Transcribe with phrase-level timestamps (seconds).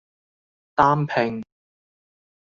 [0.73, 1.43] 單拼